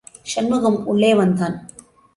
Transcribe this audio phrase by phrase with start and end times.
[0.23, 1.69] சண்முகம் உள்ளே வந்தான்.